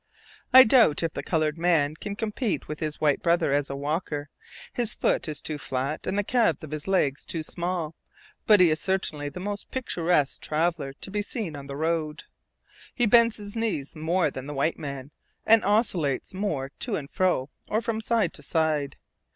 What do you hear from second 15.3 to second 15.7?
and